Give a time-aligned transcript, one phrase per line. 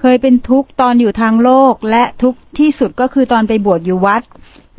[0.00, 4.22] เคยเป็นทุกข์ตอนอยู่ทางโลก และทุกข์ที่สุดก็คือตอนไปบวชอยู่วัด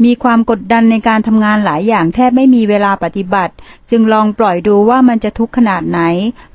[0.03, 3.53] มีความกดดันในการทำงานหลายอย่างแทบไม่มีเวลาปฏิบัติ
[3.89, 6.01] จึงลองปล่อยดูว่ามันจะทุกข์ขนาดไหน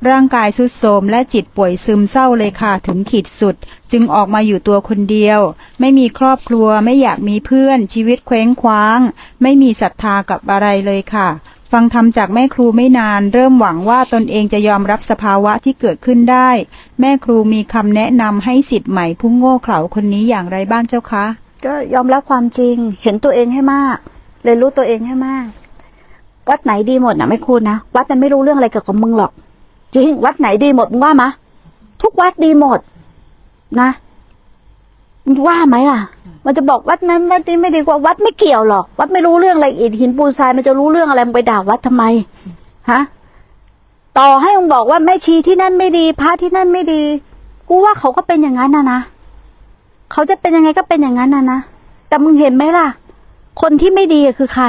[0.08, 3.54] ร่างกายสุดโทรมและจิตป่วยซึมเศร้าเลยค่ะถึงขีดสุด
[3.92, 5.40] จึงออกมาอยู่ตัวคนเดียว
[5.80, 8.98] ไม่มีครอบครัวไม่อยากมีเพื่อนชีวิตเคว้งคว้าง
[9.42, 11.28] ไม่มีศรัทธากับอะไรเลยค่ะ
[11.76, 16.48] ฟังธรรมจากแม่ครูไม่นาน เริ่มหวังว่าตนเองจะยอมรับสภาวะที่เกิดขึ้นได้
[17.00, 21.24] แม่ครูมีคำแนะนำให้สิทธิ์ใหม่ผู้โง่เขลาคนนี้อย่างไรบ้างเจ้าคะ
[21.64, 23.96] ก็ยอมรับความจริงเห็นตัวเองให้มาก
[24.44, 25.46] เรียนรู้ตัวเองให้มาก
[26.50, 29.32] วัดไหนดีหมดนะไม่คุณนะวัดมันไม่รู้เรื่องอะไรเกี่ยวกับมึงหรอก
[29.94, 31.30] จริงวัดไหนดีหมดมึงว่ามะ
[32.02, 32.78] ทุกวัดดีหมด
[33.80, 33.90] นะ
[35.46, 36.00] ว่าไหมล่ะ
[36.44, 42.04] มันจะบอกวัดนั้นวัดนี้ไม่ดีกว่าวัดไม่เกี่ยวหรอก วัดไม่รู้เรื่องอะไรอิฐหินปูนทรายมันจะรู้เรื่องอะไรมึงไปด่าวัดทำไม
[42.90, 43.00] ฮะ
[44.18, 47.02] ต่อให้มึงบอกว่าแม่ชีที่นั่นไม่ดีพระที่นั่นไม่ดี
[47.68, 49.00] กูว่าเขาก็เป็นอย่างนั้นนะนะ
[50.12, 51.60] เขาจะเป็นยังไงก็เป็นอย่างนั้นนะนะ
[52.08, 52.88] แต่มึงเห็นไหมล่ะ
[53.60, 54.66] คนที่ไม่ดีคือใคร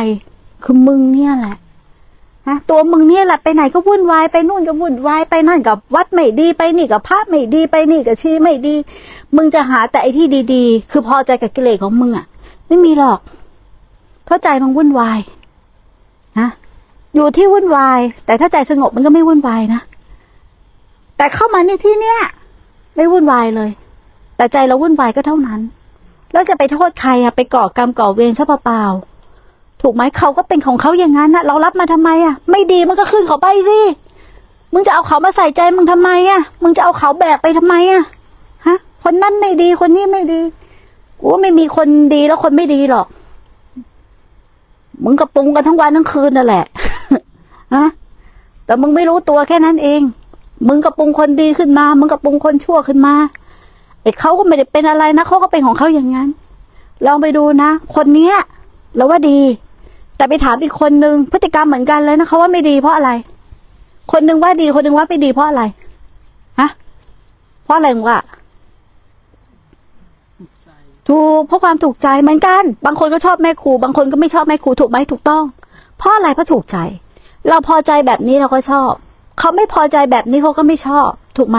[0.64, 8.76] คือมึงเนี่ยแหละะตัวมึงเนี่ยแหละไปไหนก็วุ่นวายไปนู่นก็วุ่นวายไปนั่นกับวัดไม่ดีไปนี่กับพระไม่ดีไปนี่กับชีไม่ดี
[9.36, 12.26] มึงจะหาแต่ไอ้ที่ดี ๆ คือพอใจกับกิเลสของมึงอะ
[12.68, 13.20] ไม่มีหรอก
[14.26, 15.20] เพราะใจมึงวุ่นวาย
[16.40, 16.50] นะ
[17.16, 19.82] อยู่ที่วุ่นวาย แต่ถ้าใจสงบมันก็ไม่วุ่นวายนะ
[21.18, 22.20] แต่เข้ามาในที่เนี้ย
[22.96, 23.70] ไม่วุ่นวายเลย
[24.38, 25.60] แต่ใจเราวุ่นวายก็เท่านั้น
[26.32, 29.07] แล้วจะไปโทษใครอะไปก่อกรรมก่อเวรซะเปล่าๆ
[29.90, 33.80] ถูกไหมเขาก็เป็นของเขาอย่างนั้นนะเรารับมาทำไมอะ ไม่ดีมันก็ขึ้นเขาไปสิ
[34.74, 38.04] มึงจะเอาเขามาใส่ใจมึงทำไมอะ มึงจะเอาเขาแบกไปทำไมอะ
[38.68, 40.42] ฮะ คนนั้นไม่ดีคนนี้ไม่ดี
[41.20, 43.08] กูว่าไม่มีคนดีแล้วคนไม่ดีหรอก
[45.04, 46.64] มึงก็ปรุงกันทั้งวันทั้งคืนนั่นแหละ
[47.76, 47.86] ฮะ
[48.66, 50.02] แต่มึงไม่รู้ตัวแค่นั้นเอง
[50.68, 53.14] มึงก็ปรุงคนดีขึ้นมา มึงก็ปรุงคนชั่วขึ้นมา
[54.02, 56.30] ไอ้เขาก็ไม่ได้เป็นอะไรนะเขาก็เป็นของเขาอย่างนั้น
[57.06, 58.36] ลองไปดูนะ คนเนี้ย
[58.96, 59.40] เราว่าดี
[60.18, 63.12] แต่ไปถามอีกคนนึงพฤติกรรมเหมือนกันเลยนะเขาว่าไม่ดีเพราะอะไร
[64.12, 65.64] คนนึงว่าดีคนนึงว่าไม่ดีเพราะอะไร
[66.60, 66.70] ฮะ
[67.64, 68.20] เพราะอะไรมึงว่า
[71.08, 75.44] ถูกเพราะความถูกใจเหมือนกัน บางคนก็ชอบแม่ครู บางคนก็ไม่ชอบแม่ครูถูกไหมถูกต้อง
[75.98, 76.78] เพราะอะไรเพราะถูกใจ
[77.48, 78.92] เราพอใจแบบนี้เราก็ชอบ
[79.40, 81.58] เขาไม่พอใจแบบนี้เขาก็ไม่ชอบ ถูกไหม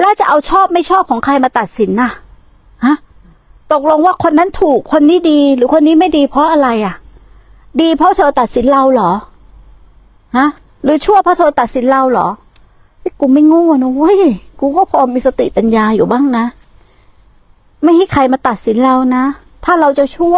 [0.00, 2.10] แล้วจะเอาชอบไม่ชอบของใครมาตัดสินน่ะ
[2.84, 2.96] ฮะ
[3.72, 6.94] ตกลงว่าคนนั้นถูกคนนี้ดี หรือคนนี้ไม่ดีเพราะอะไรอะ
[7.80, 9.10] ดีเพราะเธอตัดสินเราเหรอ
[10.36, 10.46] ฮะ
[10.84, 12.28] หรือชั่วเพราะเธอตัดสินเราเหรอ
[13.00, 14.20] เฮ้กูไม่โง่นะเว้ย
[14.60, 16.44] กูก็พอมีสติปัญญาอยู่บ้างนะ
[17.82, 19.24] ไม่ให้ใครมาตัดสินเรานะ
[19.64, 20.36] ถ้าเราจะชั่ว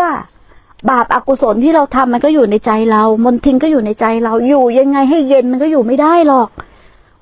[0.90, 6.48] บาปอากุศลที่เราทำมันก็อยู่ในใจเรา มนทินก็อยู่ในใจเรา อยู่ยังไงให้เย็นมันก็อยู่ไม่ได้หรอก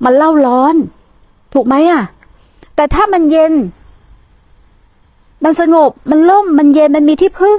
[0.05, 0.75] มันเล่าร้อน
[1.53, 2.03] ถูกไหมอะ
[2.77, 3.53] แต่ถ้ามันเย็น
[5.45, 7.59] มันสงบ มันล่ม มันเย็น มันมีที่พึ่ง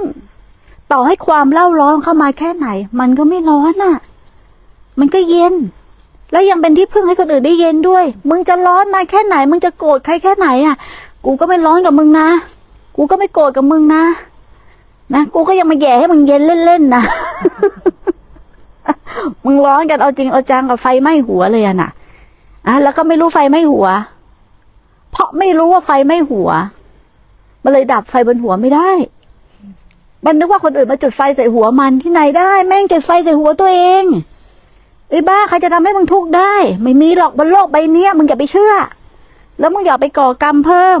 [0.92, 2.68] ต่อให้ความเล่าร้อนเข้ามาแค่ไหน
[3.00, 3.96] มันก็ไม่ร้อนอะ
[4.98, 5.54] มันก็เย็น
[6.32, 10.76] แล้วยังเป็นที่พึ่งให้คนอื่นได้เย็นด้วย มึงจะร้อนมาแค่ไหน มึงจะโกรธใครแค่ไหนอะ
[11.24, 12.28] กูก็ไม่ร้อนกับมึงนะ
[12.96, 14.02] กูก็ไม่โกรธกับมึงนะ
[15.14, 17.02] นะ กูก็ยังมาแย่ให้มึงเย็นเล่นๆนะ
[19.44, 21.90] มึงร้อนกันเอาจริงเอาจังกับไฟไหม้หัวเลยอะน่ะ
[22.66, 23.86] อะแล้วก็ไม่รู้ไฟไหม้หัว
[25.10, 26.48] เพราะไม่รู้ว่าไฟไหม้หัว
[27.62, 28.90] มันเลยดับไฟบนหัวไม่ได้
[30.26, 34.04] มันนึกว่าคนอื่นมาจุดไฟใส่หัวมันที่ไหนได้ แม่งจุดไฟใส่หัวตัวเอง
[35.10, 38.74] ไอ้บ้าใครจะทำให้มึงทุกข์ได้ ไม่มีหรอกบนโลกใบเนี้ยมึงอย่าไปเชื่อ
[39.58, 41.00] แล้วมึงอย่าไปก่อกรรมเพิ่ม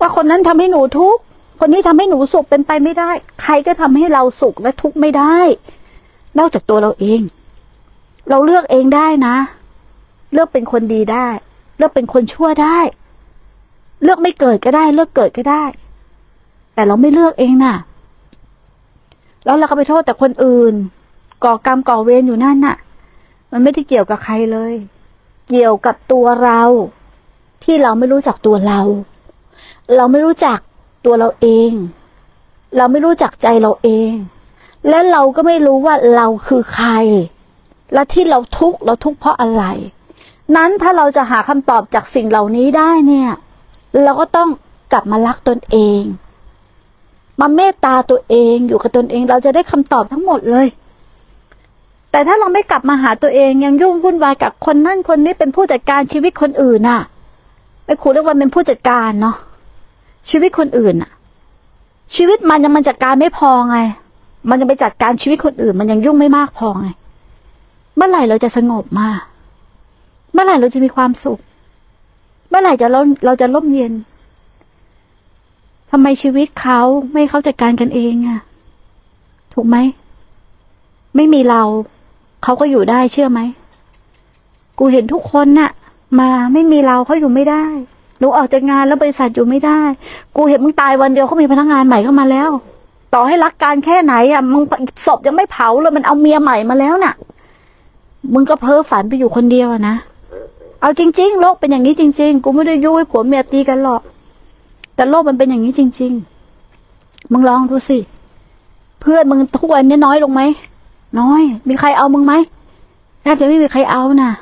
[0.00, 1.22] ว่าคนนั้นทำให้หนูทุกข์
[1.60, 3.10] คนนี้ทำให้หนูสุขเป็นไปไม่ได้
[3.42, 5.38] ใครก็ทำให้เราสุขและทุกข์ไม่ได้
[6.38, 7.20] นอกจากตัวเราเอง
[8.28, 9.36] เราเลือกเองได้นะ
[10.32, 11.26] เลือกเป็นคนดีได้
[11.78, 12.78] เลือกเป็นคนชั่วได้
[14.02, 15.64] เลือกไม่เกิดก็ได้ เลือกเกิดก็ได้
[16.74, 17.76] แต่เราไม่เลือกเองน่ะ
[19.44, 20.74] แล้วเราก็ไปโทษแต่คนอื่น
[21.44, 22.76] ก่อกรรมก่อเวรอยู่นั่นน่ะ
[23.50, 24.74] มันไม่ได้เกี่ยวกับใครเลย
[25.48, 26.62] เกี่ยวกับตัวเรา
[27.64, 28.80] ที่เราไม่รู้จักตัวเรา
[29.96, 30.58] เราไม่รู้จัก
[31.04, 31.70] ตัวเราเอง
[32.76, 34.12] เราไม่รู้จักใจเราเอง
[34.88, 36.90] และเราก็ไม่รู้ว่าเราคือใคร
[37.94, 39.64] และที่เราทุกข์เราทุกข์เพราะอะไร
[40.56, 43.30] นั้นถ้าเราจะหาคำตอบจากสิ่งเหล่านี้ได้เนี่ย
[44.04, 44.48] เราก็ต้อง
[44.92, 46.00] กลับมารักตนเอง
[47.40, 50.66] มาเมตตาตัวเองอยู่กับตนเองเราจะได้คำตอบทั้งหมดเลย
[52.10, 57.00] แต่ถ้าเราไม่กลับมาหาตัวเองยังยุ่งวุ่นวายกับคนนั่นคนนี้เป็นผู้จัดการชีวิตคนอื่นน่ะ
[57.84, 59.36] ไอ้ครูเรียกว่าเป็นผู้จัดการเนาะ
[60.30, 61.10] ชีวิตคนอื่นน่ะ
[62.14, 63.78] ชีวิตมันยังมันจัดการไม่พอไง
[64.48, 66.88] มันยังไปจัดการชีวิตคนอื่น มันยังยุ่งไม่มากพอไง
[67.96, 69.08] เมื่อไหร่เราจะสงบมา
[70.32, 71.38] เมื่อไหร่เราจะมีความสุข
[72.48, 73.92] เมื่อไหร่จะเราเราจะร่มเย็น
[75.90, 76.80] ทำไมชีวิตเขา
[77.12, 78.40] ไม่เขาจัดการกันเองอะ
[79.54, 79.76] ถูกไหม
[81.16, 81.62] ไม่มีเรา
[82.42, 83.40] เขาก็อยู่ได้เชื่อไหม
[84.78, 85.70] กูเห็นทุกคนน่ะ
[86.20, 87.64] มาไม่มีเราเขาอยู่ไม่ได้
[88.18, 89.80] หนูออกจากงานแล้วบริษัทอยู่ไม่ได้
[90.36, 92.50] กูเห็นมึงตายวันเดียวเขามีพนักงานใหม่เข้ามาแล้ว
[93.14, 94.62] ต่อให้รักการแค่ไหนอะมึง
[95.06, 97.14] ศพยังไม่เผาเลยมันเอาเมียใหม่มาแล้วน่ะ
[98.34, 99.96] มึงก็เพ้อฝันไปอยู่คนเดียวนะ
[100.80, 104.02] เอาจริง ๆ โลกเป็นอย่างนี้จริง ๆ กูไม่ได้ยุให้ผัวเมียตีกันหรอก
[105.00, 106.12] แต่โลกมันเป็นอย่างนี้จริง
[106.72, 107.98] ๆ มึงลองดูสิ
[109.00, 110.42] เพื่อนมึงทุกวันนี้น้อยลงไหม
[111.20, 112.34] น้อย มีใครเอามึงไหม
[113.22, 114.32] แทบจะไม่มีใครเอานะ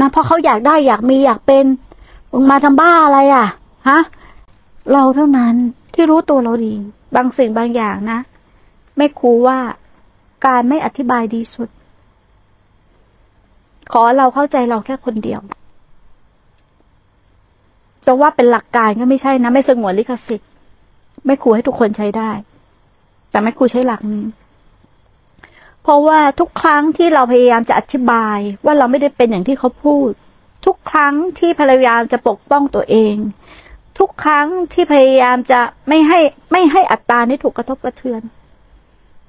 [0.00, 1.64] นะเพราะเขาอยากได้อยากมีอยากเป็น
[2.32, 3.46] มึงมาทำบ้าอะไรอะ
[3.88, 4.00] ฮะ
[4.92, 5.54] เราเท่านั้น
[5.94, 6.74] ที่รู้ตัวเราดี
[7.14, 8.18] บางสิ่งบางอย่างนะ
[8.96, 9.58] ไม่ครูว่า
[10.46, 11.68] การไม่อธิบายดีสุด
[13.92, 15.42] ขอเราเข้าใจเราแค่คนเดียว
[18.04, 20.48] จะว่าเป็นหลักการก็ไม่ใช่นะ ไม่สงวนลิขสิทธิ์
[21.26, 22.30] ไม่ครูให้ทุกคนใช้ได้
[23.30, 24.26] แต่ไม่ครูใช้หลักนี้
[25.82, 30.10] เพราะว่าทุกครั้งที่เราพยายามจะอธิบายว่าเราไม่ได้เป็นอย่างที่เขาพูด
[30.66, 33.16] ทุกครั้งที่พยายามจะปกป้องตัวเอง
[33.98, 36.18] ทุกครั้งที่พยายามจะไม่ให้
[36.52, 38.22] ไม่ให้อัตตานี่ถูกกระทบกระเทือน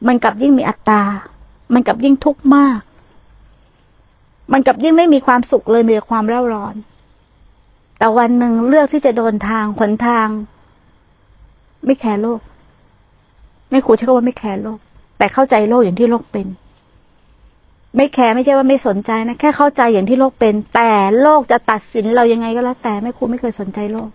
[0.07, 1.01] มันกลับยิ่งมีอัตตา
[1.73, 2.79] มันกลับยิ่งทุกข์มาก
[4.53, 6.75] มันกลับยิ่งไม่มีความสุขเลยมีแต่ความเร่าร้อน
[8.01, 10.27] แต่วันหนึ่งเลือกที่จะเดินทางขนทาง
[11.85, 12.39] ไม่แคร์โลก
[13.69, 14.79] ไม่ครูใช้คำว่าไม่แคร์โลก
[15.17, 16.47] แต่เข้าใจโลกอย่างที่โลกเป็น
[17.95, 24.09] ไม่แคร์ไม่ใช่ว่าไม่สนใจนะแค่เข้าใจอย่างที่โลกเป็น แต่โลกจะตัดสินเรายังไงก็แล้ว แต่ไม่ครูไม่เคยสนใจโลก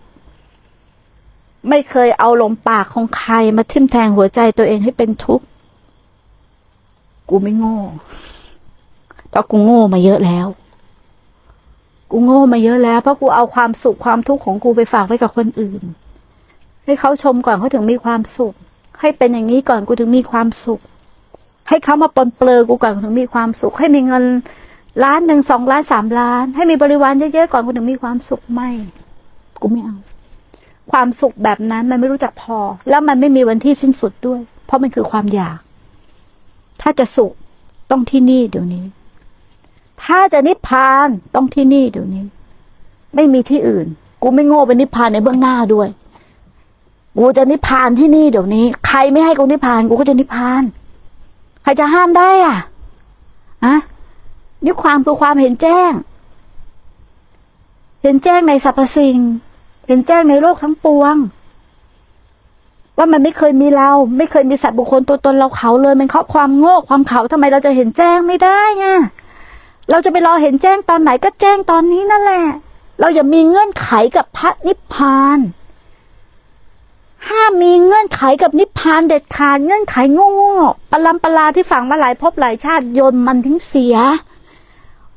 [1.69, 5.45] ไม่เคยเอาลมปากของใครมาทิ่มแทงหัวใจตัวเองให้เป็นทุกข์
[7.29, 7.77] กูไม่โง่
[9.29, 10.47] เพราะกูโง่มาเยอะแล้ว
[12.11, 15.81] กูโง่มาเยอะแล้ว เพราะกูเอาความสุขความทุกข์ของกูไปฝากไว้กับคนอื่น
[16.85, 18.53] ให้เขาชมก่อนเขาถึงมีความสุข
[18.99, 20.79] ให้เป็นอย่างนี้ก่อนกูถึงมีความสุข
[21.69, 24.23] ให้เขามาปนเปลือกูก่อนถึงมีความสุข ให้มีเงิน
[25.03, 28.69] ล้านหนึ่งสองล้านสามล้าน ให้มีบริวารเยอะๆก่อนกูถึงมีความสุขไม่
[29.61, 29.97] กูไม่เอา
[30.91, 35.59] ความสุขแบบนั้นมันไม่รู้จักพอ แล้วมันไม่มีวันที่สิ้นสุดด้วย เพราะมันคือความอยาก
[36.81, 37.33] ถ้าจะสุข
[37.91, 38.85] ต้องที่นี่เดี๋ยวนี้
[40.07, 42.23] ถ้าจะนิพพานต้องที่นี่เดี๋ยวนี้
[43.15, 43.87] ไม่มีที่อื่น
[44.21, 45.89] กูไม่โง่เป็นนิพพานในเบื้องหน้าด้วย
[47.17, 50.63] กูจะนิพพานที่นี่เดี๋ยวนี้ ใครไม่ให้กูนิพพานกูก็จะนิพพาน
[51.63, 52.57] ใครจะห้ามได้อะ
[53.65, 53.75] อะ
[54.63, 55.91] นี่ความคือความเห็นแจ้ง
[58.03, 59.19] เห็นแจ้งในสรรพสิ่ง
[59.87, 61.15] เห็นแจ้งในโลกทั้งปวง
[62.97, 68.87] ว่ามันไม่เคยมีเรา ไม่เคยมีสัตว์บุคคลตัวตนเราเขาเลย มันเพราะความโง่ความเขาทำไมเราจะเห็นแจ้งไม่ได้ไง
[69.89, 72.43] เราจะไปรอเห็นแจ้งตอนไหนก็แจ้งตอนนี้นั่นแหละ
[72.99, 75.39] เราอย่ามีเงื่อนไขกับพระนิพพาน
[77.29, 83.95] ห้ามมีเงื่อนไขกับนิพพานเด็ดขาดเงื่อนไขโง่ๆปลัมปลาที่ฝังมาหลายภพหลายชาติโยนมันทิ้งเสีย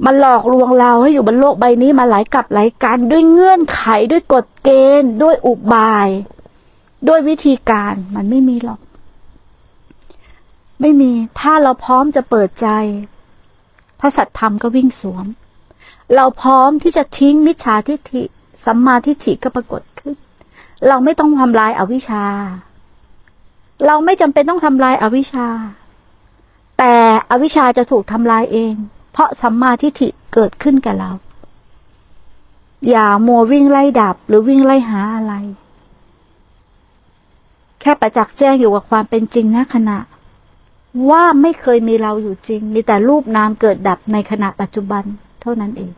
[0.04, 3.82] มันหลอกลวงเราให้อยู่บนโลกใบนี้มาหลายกับหลายการด้วยเงื่อนไข
[4.12, 4.68] ด้วยกฎเก
[5.00, 6.08] ณฑ์ ด้วยอุบาย
[7.08, 8.80] ด้วยวิธีการมันไม่มีหรอก
[10.80, 12.68] ไม่มีถ้าเราพร้อมจะเปิดใจ
[14.00, 15.26] พระสัตธรรมก็วิ่งสวม
[16.14, 18.22] เราพร้อมที่จะทิ้งมิจฉาทิฏฐิ
[18.64, 20.14] สัมมาทิฏฐิก็ปรากฏขึ้น
[20.88, 22.24] เราไม่ต้องทำลายอาวิชชา
[23.86, 25.48] เราไม่จำเป็นต้องทำลายอาวิชชา
[26.78, 26.94] แต่
[27.30, 28.74] อวิชชาจะถูกทำลายเอง
[29.12, 31.10] เพราะสัมมาทิฏฐิเกิดขึ้นกับเรา
[32.90, 35.34] อย่ามัววิ่งไล่ดับหรือวิ่งไล่หาอะไร
[37.80, 39.98] แค่ประจักษ์แจ้งอยู่กับความเป็นจริงณขณะ
[41.10, 45.04] ว่าไม่เคยมีเราอยู่จริง มีแต่รูปนามเกิดดับในขณะปัจจุบัน
[45.42, 45.92] เท่านั้นเอง